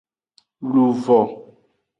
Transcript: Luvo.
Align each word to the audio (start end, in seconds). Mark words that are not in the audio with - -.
Luvo. 0.73 1.19